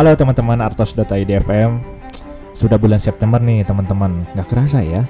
Halo 0.00 0.16
teman-teman 0.16 0.64
artos.idfm 0.64 1.76
Sudah 2.56 2.80
bulan 2.80 2.96
September 2.96 3.36
nih 3.36 3.68
teman-teman. 3.68 4.24
Gak 4.32 4.48
kerasa 4.48 4.80
ya. 4.80 5.04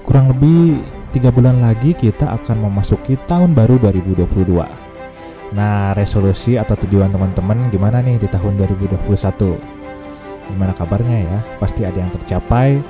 Kurang 0.00 0.32
lebih 0.32 0.80
tiga 1.12 1.28
bulan 1.28 1.60
lagi 1.60 1.92
kita 1.92 2.32
akan 2.32 2.64
memasuki 2.64 3.20
tahun 3.28 3.52
baru 3.52 3.76
2022 3.84 4.24
Nah 5.52 5.92
resolusi 5.92 6.56
atau 6.56 6.72
tujuan 6.72 7.12
teman-teman 7.12 7.68
gimana 7.68 8.00
nih 8.00 8.16
di 8.16 8.24
tahun 8.32 8.56
2021 8.64 8.96
Gimana 10.56 10.72
kabarnya 10.72 11.18
ya? 11.28 11.38
Pasti 11.60 11.84
ada 11.84 12.00
yang 12.00 12.08
tercapai 12.08 12.80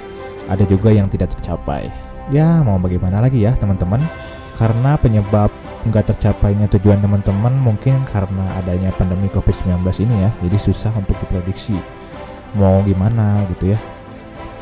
Ada 0.46 0.62
juga 0.70 0.95
yang 0.95 1.10
tidak 1.10 1.34
tercapai. 1.34 1.91
Ya 2.30 2.62
mau 2.62 2.78
bagaimana 2.78 3.19
lagi 3.19 3.42
ya 3.42 3.59
teman-teman 3.59 4.06
Karena 4.55 4.95
penyebab 4.95 5.50
nggak 5.84 6.14
tercapainya 6.14 6.66
tujuan 6.78 7.02
teman-teman 7.02 7.52
mungkin 7.60 8.01
karena 8.09 8.45
adanya 8.56 8.88
pandemi 8.97 9.28
COVID-19 9.28 9.84
ini 10.06 10.16
ya. 10.24 10.30
Jadi 10.41 10.56
susah 10.56 10.92
untuk 10.97 11.19
diprediksi 11.20 11.77
mau 12.56 12.80
gimana 12.87 13.42
gitu 13.55 13.75
ya. 13.75 13.78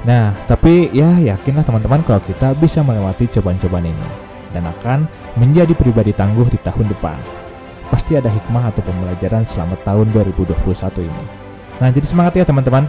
Nah 0.02 0.35
tapi 0.51 0.91
ya 0.91 1.15
yakinlah 1.21 1.63
teman-teman 1.63 2.02
kalau 2.02 2.19
kita 2.25 2.57
bisa 2.59 2.83
melewati 2.83 3.30
cobaan-cobaan 3.30 3.87
ini 3.87 4.09
dan 4.51 4.66
akan 4.66 5.07
menjadi 5.39 5.73
pribadi 5.77 6.11
tangguh 6.11 6.49
di 6.51 6.59
tahun 6.59 6.91
depan. 6.91 7.16
Pasti 7.93 8.16
ada 8.16 8.33
hikmah 8.33 8.73
atau 8.73 8.83
pembelajaran 8.83 9.45
selama 9.45 9.77
tahun 9.85 10.11
2021 10.11 11.07
ini. 11.07 11.24
Nah 11.79 11.88
jadi 11.93 12.07
semangat 12.09 12.41
ya 12.41 12.45
teman-teman. 12.49 12.88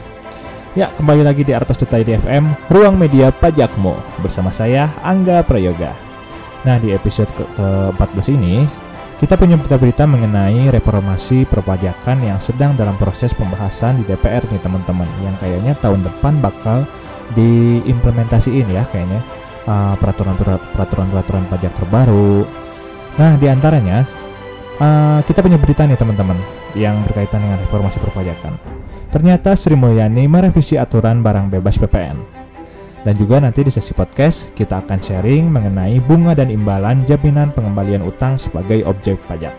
Ya, 0.73 0.89
kembali 0.89 1.21
lagi 1.21 1.45
di 1.45 1.53
Artos.id 1.53 2.25
FM, 2.25 2.49
Ruang 2.65 2.97
Media 2.97 3.29
Pajakmu, 3.29 3.93
bersama 4.25 4.49
saya, 4.49 4.89
Angga 5.05 5.45
Prayoga. 5.45 6.02
Nah, 6.63 6.79
di 6.79 6.95
episode 6.95 7.27
ke-14 7.35 8.27
ini, 8.39 8.63
kita 9.19 9.39
punya 9.39 9.55
berita-berita 9.55 10.03
mengenai 10.03 10.67
reformasi 10.71 11.47
perpajakan 11.47 12.23
yang 12.23 12.39
sedang 12.43 12.75
dalam 12.75 12.95
proses 12.99 13.31
pembahasan 13.31 13.99
di 13.99 14.03
DPR 14.03 14.43
nih 14.51 14.59
teman-teman 14.59 15.07
yang 15.23 15.35
kayaknya 15.39 15.75
tahun 15.79 16.03
depan 16.03 16.43
bakal 16.43 16.83
diimplementasiin 17.31 18.67
ya 18.67 18.83
kayaknya 18.91 19.23
uh, 19.63 19.95
peraturan-peraturan 19.95 21.47
pajak 21.47 21.71
terbaru. 21.71 22.43
Nah, 23.15 23.39
di 23.39 23.47
antaranya 23.47 24.03
uh, 24.83 25.23
kita 25.23 25.39
punya 25.39 25.55
berita 25.55 25.87
nih 25.87 25.95
teman-teman 25.95 26.35
yang 26.75 26.99
berkaitan 27.07 27.39
dengan 27.47 27.63
reformasi 27.63 28.03
perpajakan. 28.03 28.59
Ternyata 29.07 29.53
Sri 29.53 29.77
Mulyani 29.77 30.25
merevisi 30.25 30.75
aturan 30.75 31.23
barang 31.23 31.47
bebas 31.47 31.79
PPN. 31.79 32.42
Dan 33.03 33.19
juga 33.19 33.43
nanti 33.43 33.67
di 33.67 33.71
sesi 33.71 33.91
podcast 33.91 34.55
kita 34.55 34.87
akan 34.87 34.99
sharing 35.03 35.51
mengenai 35.51 35.99
bunga 35.99 36.31
dan 36.31 36.47
imbalan 36.47 37.03
jaminan 37.03 37.51
pengembalian 37.51 37.99
utang 37.99 38.39
sebagai 38.39 38.87
objek 38.87 39.19
pajak. 39.27 39.51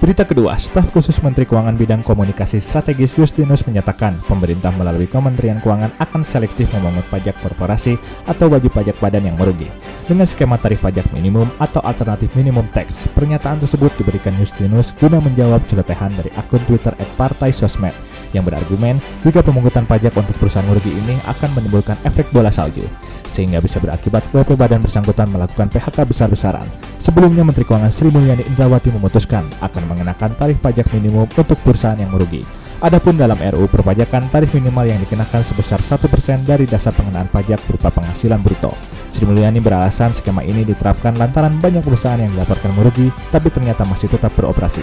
Berita 0.00 0.24
kedua, 0.24 0.56
staf 0.56 0.88
khusus 0.96 1.20
Menteri 1.20 1.44
Keuangan 1.44 1.76
bidang 1.76 2.00
komunikasi 2.00 2.56
strategis 2.56 3.20
Justinus 3.20 3.68
menyatakan 3.68 4.16
pemerintah 4.24 4.72
melalui 4.72 5.04
Kementerian 5.04 5.60
Keuangan 5.60 5.92
akan 6.00 6.24
selektif 6.24 6.72
memungut 6.72 7.04
pajak 7.12 7.36
korporasi 7.44 8.00
atau 8.24 8.48
wajib 8.48 8.72
pajak 8.72 8.96
badan 8.96 9.28
yang 9.28 9.36
merugi 9.36 9.68
dengan 10.08 10.24
skema 10.24 10.56
tarif 10.56 10.80
pajak 10.80 11.04
minimum 11.12 11.52
atau 11.60 11.84
alternatif 11.84 12.32
minimum 12.32 12.64
tax. 12.72 13.04
Pernyataan 13.12 13.60
tersebut 13.60 13.92
diberikan 14.00 14.32
Justinus 14.40 14.96
guna 14.96 15.20
menjawab 15.20 15.60
celotehan 15.68 16.16
dari 16.16 16.32
akun 16.32 16.64
Twitter 16.64 16.96
@partai_sosmed 17.20 18.09
yang 18.32 18.46
berargumen 18.46 19.02
jika 19.26 19.42
pemungutan 19.42 19.84
pajak 19.84 20.14
untuk 20.14 20.34
perusahaan 20.38 20.66
merugi 20.66 20.92
ini 20.94 21.18
akan 21.26 21.50
menimbulkan 21.58 21.96
efek 22.06 22.30
bola 22.30 22.50
salju, 22.50 22.86
sehingga 23.26 23.58
bisa 23.62 23.78
berakibat 23.78 24.26
ke 24.30 24.54
badan 24.58 24.82
bersangkutan 24.82 25.30
melakukan 25.30 25.70
PHK 25.70 26.06
besar-besaran. 26.06 26.66
Sebelumnya 27.00 27.46
Menteri 27.46 27.64
Keuangan 27.64 27.90
Sri 27.90 28.10
Mulyani 28.10 28.46
Indrawati 28.46 28.90
memutuskan 28.90 29.46
akan 29.62 29.82
mengenakan 29.90 30.34
tarif 30.38 30.58
pajak 30.58 30.90
minimum 30.94 31.26
untuk 31.30 31.58
perusahaan 31.62 31.98
yang 31.98 32.10
merugi. 32.10 32.42
Adapun 32.80 33.20
dalam 33.20 33.36
RU 33.36 33.68
perpajakan, 33.68 34.32
tarif 34.32 34.56
minimal 34.56 34.88
yang 34.88 34.96
dikenakan 35.04 35.44
sebesar 35.44 35.84
1% 35.84 36.48
dari 36.48 36.64
dasar 36.64 36.96
pengenaan 36.96 37.28
pajak 37.28 37.60
berupa 37.68 37.92
penghasilan 37.92 38.40
bruto. 38.40 38.72
Sri 39.12 39.28
Mulyani 39.28 39.60
beralasan 39.60 40.16
skema 40.16 40.40
ini 40.40 40.64
diterapkan 40.64 41.12
lantaran 41.20 41.60
banyak 41.60 41.84
perusahaan 41.84 42.16
yang 42.16 42.32
dilaporkan 42.32 42.72
merugi, 42.72 43.12
tapi 43.28 43.52
ternyata 43.52 43.84
masih 43.84 44.08
tetap 44.08 44.32
beroperasi. 44.32 44.80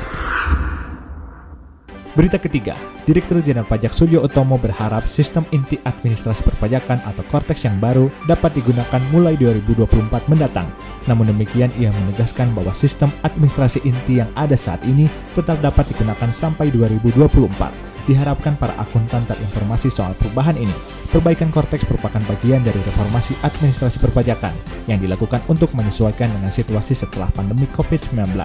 Berita 2.18 2.42
ketiga, 2.42 2.74
Direktur 3.06 3.46
Jenderal 3.46 3.70
Pajak 3.70 3.94
Suryo 3.94 4.26
Utomo 4.26 4.58
berharap 4.58 5.06
sistem 5.06 5.46
inti 5.54 5.78
administrasi 5.86 6.42
perpajakan 6.42 6.98
atau 7.06 7.22
Cortex 7.30 7.62
yang 7.62 7.78
baru 7.78 8.10
dapat 8.26 8.58
digunakan 8.58 8.98
mulai 9.14 9.38
2024 9.38 10.26
mendatang. 10.26 10.66
Namun 11.06 11.30
demikian, 11.30 11.70
ia 11.78 11.94
menegaskan 11.94 12.58
bahwa 12.58 12.74
sistem 12.74 13.14
administrasi 13.22 13.86
inti 13.86 14.18
yang 14.18 14.34
ada 14.34 14.58
saat 14.58 14.82
ini 14.90 15.06
tetap 15.38 15.62
dapat 15.62 15.94
digunakan 15.94 16.34
sampai 16.34 16.74
2024 16.74 17.97
diharapkan 18.08 18.56
para 18.56 18.74
akuntan 18.80 19.28
terinformasi 19.28 19.92
soal 19.92 20.16
perubahan 20.16 20.56
ini. 20.56 20.74
Perbaikan 21.08 21.52
Cortex 21.52 21.88
merupakan 21.88 22.20
bagian 22.28 22.64
dari 22.64 22.80
reformasi 22.84 23.36
administrasi 23.44 24.00
perpajakan 24.04 24.52
yang 24.92 25.00
dilakukan 25.00 25.40
untuk 25.48 25.72
menyesuaikan 25.76 26.28
dengan 26.32 26.52
situasi 26.52 26.96
setelah 26.96 27.32
pandemi 27.32 27.68
COVID-19. 27.72 28.36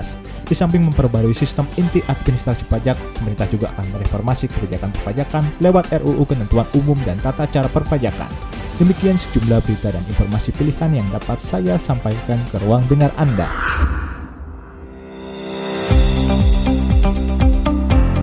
Di 0.46 0.54
samping 0.54 0.86
memperbarui 0.86 1.34
sistem 1.34 1.66
inti 1.74 2.02
administrasi 2.06 2.66
pajak, 2.70 2.94
pemerintah 3.18 3.46
juga 3.50 3.74
akan 3.78 3.98
mereformasi 3.98 4.46
kebijakan 4.50 4.90
perpajakan 5.00 5.42
lewat 5.58 5.90
RUU 6.02 6.22
Ketentuan 6.26 6.66
Umum 6.78 6.98
dan 7.02 7.18
Tata 7.18 7.46
Cara 7.50 7.66
Perpajakan. 7.66 8.30
Demikian 8.82 9.14
sejumlah 9.14 9.62
berita 9.62 9.94
dan 9.94 10.02
informasi 10.06 10.50
pilihan 10.54 10.90
yang 11.02 11.06
dapat 11.14 11.38
saya 11.38 11.78
sampaikan 11.78 12.38
ke 12.50 12.58
ruang 12.62 12.82
dengar 12.90 13.14
Anda. 13.14 13.46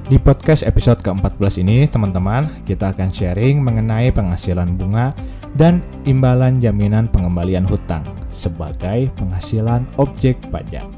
Di 0.09 0.17
podcast 0.17 0.65
episode 0.65 1.05
ke-14 1.05 1.61
ini, 1.61 1.85
teman-teman, 1.85 2.65
kita 2.65 2.89
akan 2.97 3.13
sharing 3.13 3.61
mengenai 3.61 4.09
penghasilan 4.09 4.73
bunga 4.73 5.13
dan 5.53 5.85
imbalan 6.01 6.57
jaminan 6.57 7.05
pengembalian 7.13 7.61
hutang 7.61 8.01
sebagai 8.33 9.13
penghasilan 9.13 9.85
objek 10.01 10.41
pajak. 10.49 10.89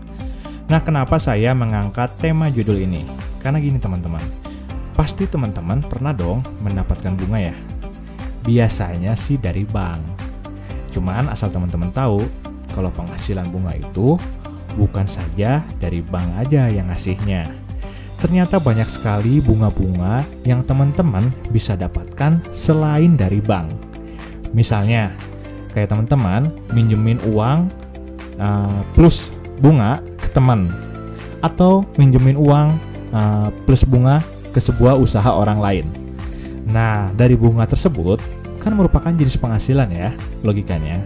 Nah, 0.72 0.80
kenapa 0.80 1.20
saya 1.20 1.52
mengangkat 1.52 2.08
tema 2.24 2.48
judul 2.48 2.88
ini? 2.88 3.04
Karena 3.44 3.60
gini, 3.60 3.84
teman-teman. 3.84 4.24
Pasti 4.96 5.28
teman-teman 5.28 5.84
pernah 5.84 6.16
dong 6.16 6.40
mendapatkan 6.64 7.12
bunga 7.12 7.52
ya. 7.52 7.56
Biasanya 8.48 9.20
sih 9.20 9.36
dari 9.36 9.68
bank. 9.68 10.24
Cuman 10.96 11.28
asal 11.28 11.52
teman-teman 11.52 11.92
tahu, 11.92 12.24
kalau 12.72 12.88
penghasilan 12.96 13.52
bunga 13.52 13.76
itu 13.76 14.16
bukan 14.80 15.04
saja 15.04 15.60
dari 15.84 16.00
bank 16.00 16.48
aja 16.48 16.72
yang 16.72 16.88
ngasihnya 16.88 17.61
ternyata 18.22 18.62
banyak 18.62 18.86
sekali 18.86 19.42
bunga-bunga 19.42 20.22
yang 20.46 20.62
teman-teman 20.62 21.34
bisa 21.50 21.74
dapatkan 21.74 22.40
selain 22.54 23.18
dari 23.18 23.42
bank. 23.42 23.74
Misalnya, 24.54 25.10
kayak 25.74 25.90
teman-teman 25.90 26.54
minjemin 26.70 27.18
uang 27.26 27.68
uh, 28.38 28.80
plus 28.94 29.34
bunga 29.58 30.00
ke 30.22 30.30
teman 30.30 30.70
atau 31.42 31.82
minjemin 31.98 32.38
uang 32.38 32.78
uh, 33.10 33.50
plus 33.66 33.82
bunga 33.82 34.22
ke 34.54 34.62
sebuah 34.62 35.02
usaha 35.02 35.34
orang 35.34 35.58
lain. 35.58 35.86
Nah, 36.70 37.10
dari 37.18 37.34
bunga 37.34 37.66
tersebut 37.66 38.22
kan 38.62 38.78
merupakan 38.78 39.10
jenis 39.10 39.42
penghasilan 39.42 39.90
ya, 39.90 40.14
logikanya. 40.46 41.02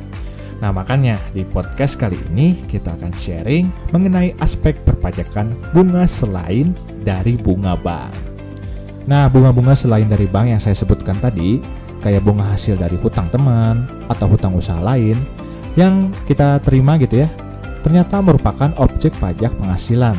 Nah, 0.63 0.71
makanya 0.71 1.19
di 1.35 1.43
podcast 1.43 1.99
kali 1.99 2.15
ini 2.31 2.55
kita 2.67 2.95
akan 2.95 3.11
sharing 3.11 3.67
mengenai 3.91 4.31
aspek 4.39 4.79
perpajakan 4.87 5.51
bunga 5.75 6.07
selain 6.07 6.71
dari 7.03 7.35
bunga 7.35 7.75
bank. 7.75 8.15
Nah, 9.05 9.29
bunga-bunga 9.29 9.75
selain 9.77 10.07
dari 10.07 10.25
bank 10.25 10.55
yang 10.55 10.61
saya 10.63 10.73
sebutkan 10.73 11.19
tadi, 11.19 11.59
kayak 11.99 12.23
bunga 12.23 12.55
hasil 12.55 12.79
dari 12.79 12.95
hutang 12.97 13.27
teman 13.29 13.85
atau 14.07 14.25
hutang 14.31 14.55
usaha 14.55 14.79
lain 14.79 15.19
yang 15.75 16.09
kita 16.25 16.63
terima 16.63 16.95
gitu 16.97 17.21
ya, 17.21 17.29
ternyata 17.83 18.23
merupakan 18.23 18.71
objek 18.79 19.13
pajak 19.19 19.53
penghasilan. 19.59 20.15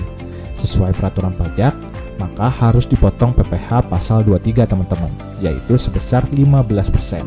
Sesuai 0.56 0.92
peraturan 0.94 1.34
pajak, 1.34 1.74
maka 2.20 2.48
harus 2.48 2.84
dipotong 2.86 3.32
PPh 3.36 3.88
pasal 3.88 4.22
23 4.22 4.68
teman-teman, 4.68 5.12
yaitu 5.40 5.74
sebesar 5.80 6.24
15%. 6.30 7.24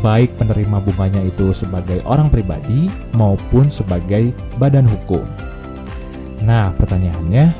Baik 0.00 0.40
penerima 0.40 0.80
bunganya 0.80 1.20
itu 1.20 1.52
sebagai 1.52 2.00
orang 2.08 2.32
pribadi 2.32 2.88
maupun 3.12 3.68
sebagai 3.68 4.32
badan 4.56 4.88
hukum. 4.88 5.24
Nah, 6.40 6.72
pertanyaannya, 6.72 7.52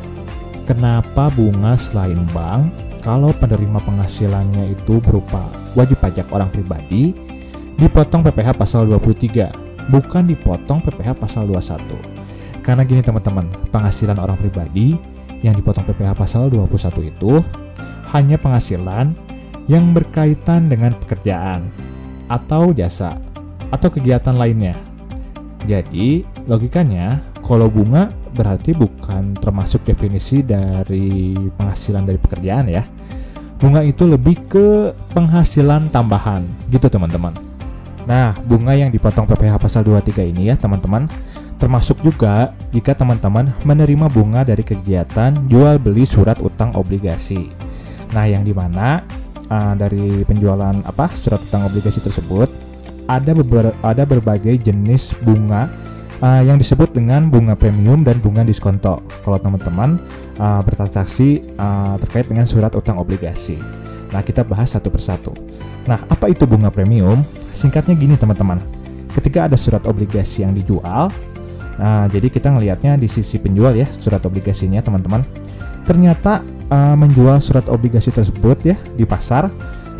kenapa 0.65 1.29
bunga 1.37 1.77
selain 1.77 2.17
bank 2.33 2.73
kalau 3.05 3.37
penerima 3.37 3.77
penghasilannya 3.85 4.73
itu 4.73 5.05
berupa 5.05 5.45
wajib 5.77 6.01
pajak 6.01 6.29
orang 6.33 6.49
pribadi 6.49 7.13
dipotong 7.77 8.25
PPh 8.25 8.57
pasal 8.57 8.89
23 8.89 9.93
bukan 9.93 10.25
dipotong 10.25 10.81
PPh 10.81 11.17
pasal 11.21 11.45
21. 11.45 12.65
Karena 12.65 12.85
gini 12.85 13.01
teman-teman, 13.05 13.53
penghasilan 13.69 14.17
orang 14.17 14.37
pribadi 14.41 14.97
yang 15.41 15.57
dipotong 15.57 15.85
PPh 15.89 16.13
pasal 16.17 16.49
21 16.49 17.09
itu 17.09 17.41
hanya 18.17 18.37
penghasilan 18.37 19.13
yang 19.69 19.93
berkaitan 19.93 20.69
dengan 20.69 20.93
pekerjaan 20.97 21.69
atau 22.31 22.71
jasa 22.71 23.19
atau 23.75 23.89
kegiatan 23.91 24.39
lainnya. 24.39 24.79
Jadi, 25.67 26.23
logikanya 26.47 27.21
kalau 27.43 27.67
bunga 27.67 28.15
berarti 28.31 28.73
bukan 28.73 29.35
termasuk 29.37 29.83
definisi 29.83 30.41
dari 30.47 31.35
penghasilan 31.59 32.07
dari 32.07 32.19
pekerjaan 32.19 32.71
ya. 32.71 32.87
Bunga 33.61 33.85
itu 33.85 34.09
lebih 34.09 34.49
ke 34.49 34.95
penghasilan 35.13 35.93
tambahan 35.93 36.47
gitu 36.73 36.89
teman-teman. 36.89 37.37
Nah, 38.09 38.33
bunga 38.49 38.73
yang 38.73 38.89
dipotong 38.89 39.29
PPh 39.29 39.61
pasal 39.61 39.85
23 39.85 40.33
ini 40.33 40.49
ya 40.49 40.57
teman-teman, 40.57 41.05
termasuk 41.61 42.01
juga 42.01 42.57
jika 42.73 42.97
teman-teman 42.97 43.53
menerima 43.69 44.09
bunga 44.09 44.41
dari 44.49 44.65
kegiatan 44.65 45.37
jual 45.45 45.77
beli 45.77 46.09
surat 46.09 46.41
utang 46.41 46.73
obligasi. 46.73 47.53
Nah, 48.17 48.25
yang 48.25 48.43
di 48.43 48.57
mana 48.57 49.05
uh, 49.51 49.75
dari 49.75 50.23
penjualan 50.25 50.81
apa 50.87 51.11
surat 51.13 51.43
utang 51.43 51.67
obligasi 51.67 52.01
tersebut 52.01 52.49
ada 53.11 53.35
beber, 53.35 53.75
ada 53.83 54.07
berbagai 54.07 54.63
jenis 54.63 55.19
bunga 55.27 55.67
uh, 56.23 56.43
yang 56.47 56.57
disebut 56.57 56.95
dengan 56.95 57.27
bunga 57.27 57.59
premium 57.59 58.07
dan 58.07 58.23
bunga 58.23 58.47
diskonto. 58.47 59.03
Kalau 59.27 59.39
teman-teman 59.43 59.99
uh, 60.39 60.63
bertransaksi 60.63 61.43
uh, 61.59 61.99
terkait 61.99 62.31
dengan 62.31 62.47
surat 62.47 62.71
utang 62.79 63.03
obligasi. 63.03 63.59
Nah, 64.15 64.23
kita 64.23 64.47
bahas 64.47 64.75
satu 64.75 64.91
persatu. 64.91 65.35
Nah, 65.87 66.03
apa 66.07 66.31
itu 66.31 66.47
bunga 66.47 66.71
premium? 66.71 67.23
Singkatnya 67.51 67.99
gini 67.99 68.15
teman-teman. 68.15 68.63
Ketika 69.11 69.51
ada 69.51 69.59
surat 69.59 69.83
obligasi 69.91 70.47
yang 70.47 70.55
dijual, 70.55 71.11
nah 71.81 72.07
jadi 72.07 72.31
kita 72.31 72.55
ngelihatnya 72.55 72.95
di 72.95 73.11
sisi 73.11 73.43
penjual 73.43 73.75
ya 73.75 73.91
surat 73.91 74.23
obligasinya 74.23 74.79
teman-teman. 74.79 75.27
Ternyata 75.83 76.47
uh, 76.71 76.97
menjual 76.97 77.37
surat 77.43 77.67
obligasi 77.69 78.15
tersebut 78.15 78.59
ya 78.65 78.77
di 78.97 79.05
pasar 79.05 79.51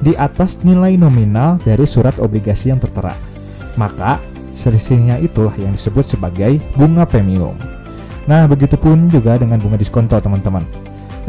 di 0.01 0.17
atas 0.17 0.57
nilai 0.65 0.97
nominal 0.97 1.61
dari 1.61 1.85
surat 1.85 2.17
obligasi 2.23 2.73
yang 2.73 2.81
tertera. 2.81 3.13
Maka 3.77 4.19
selisihnya 4.51 5.21
itulah 5.21 5.53
yang 5.61 5.77
disebut 5.77 6.17
sebagai 6.17 6.59
bunga 6.75 7.05
premium. 7.05 7.55
Nah, 8.25 8.49
begitupun 8.49 9.13
juga 9.13 9.37
dengan 9.37 9.61
bunga 9.61 9.77
diskonto 9.77 10.17
teman-teman. 10.17 10.65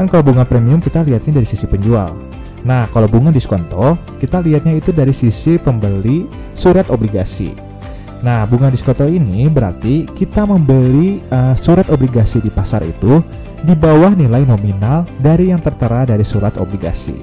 Kan 0.00 0.08
kalau 0.08 0.24
bunga 0.24 0.48
premium 0.48 0.80
kita 0.80 1.04
lihatnya 1.04 1.40
dari 1.40 1.46
sisi 1.46 1.68
penjual. 1.68 2.16
Nah, 2.62 2.86
kalau 2.94 3.10
bunga 3.10 3.34
diskonto, 3.34 3.98
kita 4.22 4.38
lihatnya 4.38 4.78
itu 4.78 4.94
dari 4.94 5.10
sisi 5.10 5.58
pembeli 5.58 6.30
surat 6.54 6.88
obligasi. 6.94 7.71
Nah, 8.22 8.46
bunga 8.46 8.70
diskonto 8.70 9.02
ini 9.10 9.50
berarti 9.50 10.06
kita 10.06 10.46
membeli 10.46 11.18
uh, 11.34 11.58
surat 11.58 11.90
obligasi 11.90 12.38
di 12.38 12.54
pasar 12.54 12.86
itu 12.86 13.18
di 13.66 13.74
bawah 13.74 14.14
nilai 14.14 14.46
nominal 14.46 15.02
dari 15.18 15.50
yang 15.50 15.58
tertera 15.58 16.06
dari 16.06 16.22
surat 16.22 16.54
obligasi. 16.54 17.18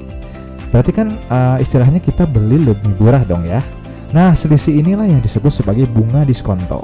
Berarti 0.75 0.91
kan 0.91 1.15
uh, 1.31 1.57
istilahnya 1.57 2.03
kita 2.03 2.27
beli 2.27 2.59
lebih 2.59 2.99
murah 2.99 3.23
dong 3.23 3.47
ya. 3.47 3.63
Nah, 4.11 4.35
selisih 4.35 4.75
inilah 4.75 5.07
yang 5.07 5.23
disebut 5.23 5.49
sebagai 5.49 5.87
bunga 5.87 6.27
diskonto. 6.27 6.83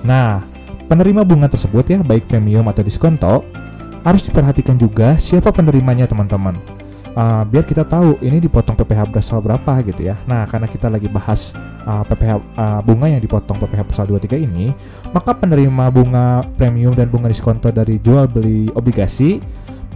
Nah, 0.00 0.40
penerima 0.88 1.20
bunga 1.20 1.44
tersebut 1.46 1.84
ya, 1.84 2.00
baik 2.00 2.24
premium 2.24 2.64
atau 2.64 2.80
diskonto, 2.80 3.44
harus 4.08 4.24
diperhatikan 4.24 4.80
juga 4.80 5.20
siapa 5.20 5.52
penerimanya 5.52 6.08
teman-teman 6.08 6.56
uh, 7.14 7.42
biar 7.46 7.64
kita 7.64 7.86
tahu 7.86 8.18
ini 8.20 8.42
dipotong 8.42 8.76
PPh 8.76 9.10
pasal 9.10 9.40
berapa 9.40 9.80
gitu 9.86 10.10
ya. 10.12 10.18
Nah, 10.26 10.44
karena 10.46 10.66
kita 10.68 10.90
lagi 10.90 11.06
bahas 11.08 11.54
uh, 11.86 12.02
PPh 12.06 12.32
uh, 12.58 12.80
bunga 12.82 13.10
yang 13.10 13.22
dipotong 13.22 13.58
PPh 13.62 13.82
pasal 13.86 14.04
23 14.10 14.44
ini, 14.44 14.74
maka 15.14 15.34
penerima 15.34 15.90
bunga 15.90 16.46
premium 16.58 16.92
dan 16.92 17.08
bunga 17.08 17.30
diskonto 17.30 17.70
dari 17.70 17.98
jual 18.02 18.26
beli 18.28 18.68
obligasi 18.74 19.40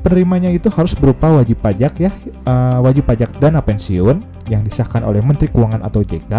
penerimanya 0.00 0.48
itu 0.54 0.70
harus 0.70 0.94
berupa 0.94 1.28
wajib 1.28 1.58
pajak 1.58 1.92
ya, 1.98 2.10
uh, 2.46 2.78
wajib 2.82 3.04
pajak 3.04 3.34
dana 3.42 3.58
pensiun 3.58 4.22
yang 4.48 4.62
disahkan 4.64 5.04
oleh 5.04 5.20
Menteri 5.20 5.50
Keuangan 5.50 5.84
atau 5.84 6.00
JK 6.00 6.32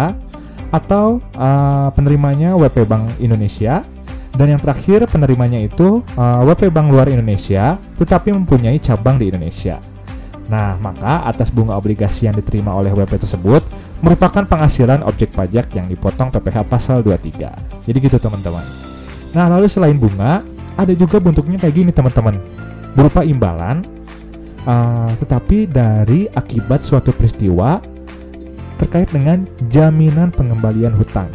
atau 0.70 1.18
uh, 1.34 1.90
penerimanya 1.92 2.54
WP 2.54 2.86
Bank 2.86 3.18
Indonesia 3.18 3.82
dan 4.30 4.46
yang 4.46 4.62
terakhir 4.62 5.04
penerimanya 5.10 5.58
itu 5.58 6.00
uh, 6.14 6.46
WP 6.46 6.70
Bank 6.70 6.94
luar 6.94 7.10
Indonesia 7.10 7.76
tetapi 7.98 8.30
mempunyai 8.30 8.78
cabang 8.78 9.18
di 9.18 9.28
Indonesia. 9.28 9.82
Nah, 10.50 10.74
maka 10.82 11.22
atas 11.30 11.46
bunga 11.54 11.78
obligasi 11.78 12.26
yang 12.26 12.34
diterima 12.34 12.74
oleh 12.74 12.90
WP 12.90 13.22
tersebut 13.22 13.62
merupakan 14.02 14.42
penghasilan 14.42 15.06
objek 15.06 15.30
pajak 15.30 15.70
yang 15.78 15.86
dipotong 15.86 16.34
PPh 16.34 16.66
pasal 16.66 17.06
23. 17.06 17.86
Jadi 17.86 17.96
gitu 18.02 18.18
teman-teman. 18.18 18.66
Nah, 19.30 19.46
lalu 19.46 19.70
selain 19.70 19.94
bunga, 19.94 20.42
ada 20.74 20.90
juga 20.90 21.22
bentuknya 21.22 21.54
kayak 21.62 21.74
gini 21.78 21.90
teman-teman. 21.94 22.34
Berupa 22.98 23.22
imbalan, 23.22 23.86
uh, 24.66 25.14
tetapi 25.22 25.70
dari 25.70 26.26
akibat 26.34 26.82
suatu 26.82 27.14
peristiwa 27.14 27.78
terkait 28.82 29.06
dengan 29.14 29.46
jaminan 29.70 30.34
pengembalian 30.34 30.98
hutang. 30.98 31.30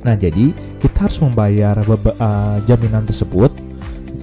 Nah, 0.00 0.16
jadi 0.16 0.56
kita 0.80 1.12
harus 1.12 1.20
membayar 1.20 1.76
uh, 1.76 2.56
jaminan 2.64 3.04
tersebut 3.04 3.52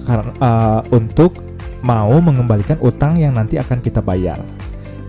karena 0.02 0.34
uh, 0.42 0.82
untuk 0.90 1.51
mau 1.82 2.14
mengembalikan 2.22 2.78
utang 2.80 3.18
yang 3.18 3.34
nanti 3.34 3.58
akan 3.58 3.82
kita 3.82 3.98
bayar. 3.98 4.38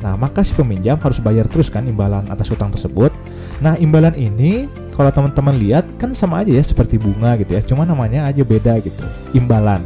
Nah, 0.03 0.19
maka 0.19 0.43
si 0.43 0.51
peminjam 0.51 0.99
harus 0.99 1.23
bayar 1.23 1.47
terus 1.47 1.71
kan 1.71 1.87
imbalan 1.87 2.27
atas 2.27 2.51
utang 2.51 2.67
tersebut. 2.67 3.15
Nah, 3.63 3.79
imbalan 3.79 4.11
ini 4.19 4.67
kalau 4.91 5.07
teman-teman 5.15 5.55
lihat 5.55 5.87
kan 5.95 6.11
sama 6.11 6.43
aja 6.43 6.51
ya 6.51 6.59
seperti 6.59 6.99
bunga 6.99 7.39
gitu 7.39 7.55
ya, 7.55 7.63
cuma 7.63 7.87
namanya 7.87 8.27
aja 8.27 8.43
beda 8.43 8.83
gitu, 8.83 9.05
imbalan. 9.31 9.79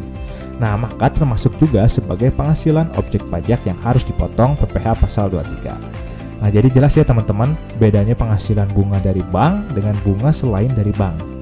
Nah, 0.58 0.74
maka 0.74 1.14
termasuk 1.14 1.54
juga 1.62 1.86
sebagai 1.86 2.34
penghasilan 2.34 2.90
objek 2.98 3.22
pajak 3.30 3.62
yang 3.70 3.78
harus 3.86 4.02
dipotong 4.02 4.58
PPh 4.58 4.98
pasal 4.98 5.30
23. 5.30 5.78
Nah, 6.42 6.50
jadi 6.50 6.66
jelas 6.74 6.98
ya 6.98 7.06
teman-teman, 7.06 7.54
bedanya 7.78 8.18
penghasilan 8.18 8.66
bunga 8.74 8.98
dari 8.98 9.22
bank 9.30 9.78
dengan 9.78 9.94
bunga 10.02 10.34
selain 10.34 10.74
dari 10.74 10.90
bank. 10.98 11.37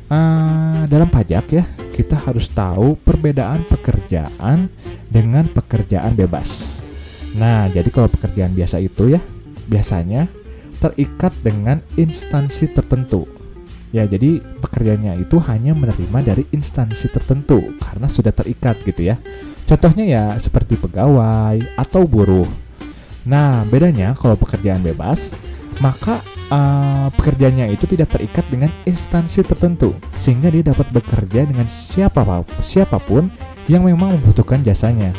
Uh, 0.06 0.84
dalam 0.86 1.08
pajak 1.08 1.46
ya, 1.48 1.64
kita 1.96 2.20
harus 2.28 2.52
tahu 2.52 3.00
perbedaan 3.00 3.64
pekerjaan 3.64 4.68
dengan 5.08 5.48
pekerjaan 5.48 6.12
bebas. 6.12 6.80
Nah, 7.32 7.72
jadi 7.72 7.88
kalau 7.88 8.12
pekerjaan 8.12 8.52
biasa 8.52 8.84
itu 8.84 9.16
ya, 9.16 9.20
biasanya 9.64 10.28
terikat 10.76 11.32
dengan 11.40 11.80
instansi 11.96 12.68
tertentu. 12.68 13.35
Ya, 13.94 14.04
jadi 14.04 14.42
pekerjaannya 14.60 15.22
itu 15.22 15.38
hanya 15.46 15.72
menerima 15.72 16.18
dari 16.34 16.44
instansi 16.50 17.06
tertentu 17.10 17.62
karena 17.78 18.10
sudah 18.10 18.34
terikat 18.34 18.82
gitu 18.82 19.14
ya. 19.14 19.16
Contohnya 19.66 20.04
ya 20.06 20.24
seperti 20.38 20.78
pegawai 20.78 21.58
atau 21.78 22.06
buruh. 22.06 22.46
Nah, 23.26 23.66
bedanya 23.66 24.14
kalau 24.14 24.38
pekerjaan 24.38 24.82
bebas, 24.82 25.34
maka 25.82 26.22
uh, 26.48 27.08
pekerjaannya 27.14 27.74
itu 27.74 27.84
tidak 27.90 28.14
terikat 28.14 28.46
dengan 28.48 28.70
instansi 28.86 29.42
tertentu 29.44 29.92
sehingga 30.14 30.48
dia 30.48 30.64
dapat 30.64 30.88
bekerja 30.94 31.44
dengan 31.44 31.66
siapa 31.66 32.22
siapa 32.62 33.02
pun 33.02 33.28
yang 33.66 33.84
memang 33.84 34.16
membutuhkan 34.18 34.62
jasanya. 34.62 35.12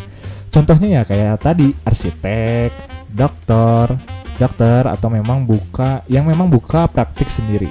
Contohnya 0.47 1.01
ya 1.01 1.01
kayak 1.03 1.43
tadi 1.43 1.75
arsitek, 1.83 2.71
dokter, 3.11 3.93
dokter 4.39 4.81
atau 4.87 5.11
memang 5.11 5.43
buka 5.43 6.01
yang 6.07 6.25
memang 6.25 6.47
buka 6.47 6.87
praktik 6.87 7.27
sendiri. 7.27 7.69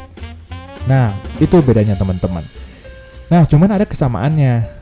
Nah, 0.87 1.15
itu 1.43 1.59
bedanya 1.63 1.99
teman-teman. 1.99 2.47
Nah, 3.27 3.43
cuman 3.47 3.71
ada 3.71 3.87
kesamaannya. 3.87 4.79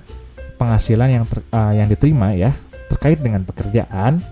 Penghasilan 0.54 1.10
yang 1.10 1.24
ter, 1.26 1.42
uh, 1.50 1.74
yang 1.74 1.90
diterima 1.90 2.30
ya 2.30 2.54
terkait 2.86 3.18
dengan 3.18 3.42
pekerjaan 3.42 4.22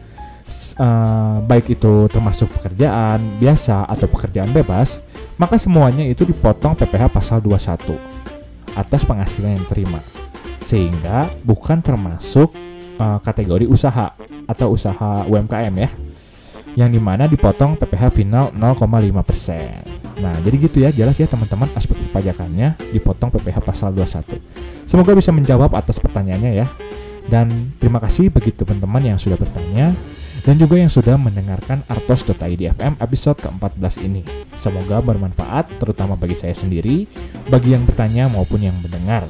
uh, 0.78 1.42
baik 1.44 1.74
itu 1.74 2.06
termasuk 2.10 2.48
pekerjaan 2.60 3.38
biasa 3.42 3.86
atau 3.88 4.06
pekerjaan 4.06 4.50
bebas, 4.54 5.02
maka 5.36 5.58
semuanya 5.58 6.06
itu 6.06 6.22
dipotong 6.22 6.78
PPh 6.78 7.10
pasal 7.10 7.42
21 7.42 7.98
atas 8.78 9.02
penghasilan 9.04 9.58
yang 9.58 9.62
diterima. 9.66 10.00
Sehingga 10.62 11.26
bukan 11.42 11.82
termasuk 11.82 12.54
uh, 13.02 13.18
kategori 13.20 13.66
usaha 13.66 14.14
atau 14.46 14.74
usaha 14.74 15.26
UMKM 15.26 15.74
ya 15.74 15.90
yang 16.72 16.88
di 16.88 16.96
mana 16.96 17.28
dipotong 17.28 17.76
PPh 17.76 18.08
final 18.08 18.48
0,5%. 18.56 20.01
Nah, 20.20 20.34
jadi 20.44 20.56
gitu 20.58 20.76
ya, 20.84 20.90
jelas 20.92 21.16
ya 21.16 21.30
teman-teman 21.30 21.70
aspek 21.72 21.96
perpajakannya 21.96 22.76
dipotong 22.92 23.32
PPh 23.32 23.64
pasal 23.64 23.94
21. 23.94 24.36
Semoga 24.84 25.16
bisa 25.16 25.32
menjawab 25.32 25.72
atas 25.72 25.96
pertanyaannya 26.02 26.52
ya. 26.52 26.66
Dan 27.22 27.72
terima 27.78 28.02
kasih 28.02 28.28
bagi 28.34 28.50
teman-teman 28.50 29.14
yang 29.14 29.18
sudah 29.18 29.38
bertanya 29.38 29.94
dan 30.42 30.58
juga 30.58 30.74
yang 30.74 30.90
sudah 30.90 31.14
mendengarkan 31.14 31.86
artos.id 31.86 32.60
FM 32.74 32.98
episode 32.98 33.38
ke-14 33.38 34.02
ini. 34.02 34.26
Semoga 34.58 34.98
bermanfaat 34.98 35.78
terutama 35.78 36.18
bagi 36.18 36.34
saya 36.34 36.52
sendiri, 36.52 37.06
bagi 37.46 37.78
yang 37.78 37.86
bertanya 37.86 38.26
maupun 38.26 38.66
yang 38.66 38.74
mendengar. 38.82 39.26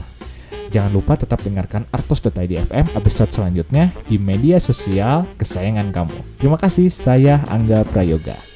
Jangan 0.73 0.89
lupa 0.89 1.21
tetap 1.21 1.45
dengarkan 1.45 1.85
artos.id 1.93 2.53
FM 2.73 2.97
episode 2.97 3.29
selanjutnya 3.29 3.93
di 4.09 4.17
media 4.17 4.57
sosial 4.57 5.29
kesayangan 5.37 5.93
kamu. 5.93 6.17
Terima 6.41 6.57
kasih, 6.57 6.89
saya 6.89 7.45
Angga 7.53 7.85
Prayoga. 7.85 8.52